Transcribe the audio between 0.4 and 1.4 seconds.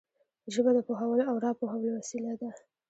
ژبه د پوهولو او